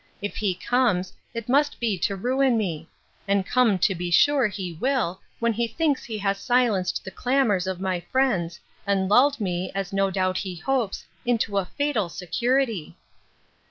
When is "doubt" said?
10.09-10.39